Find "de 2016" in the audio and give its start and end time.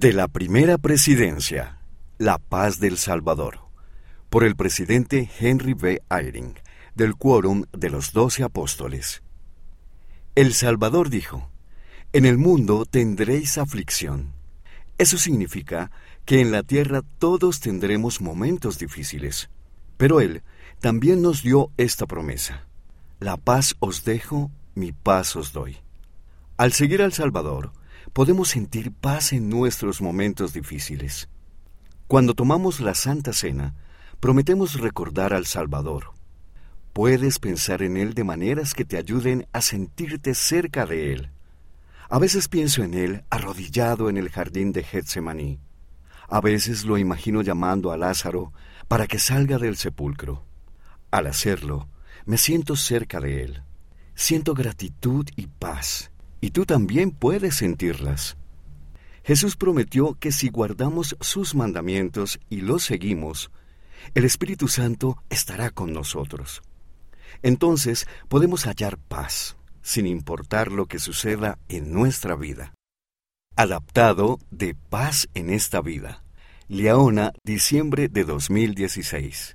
78.08-79.46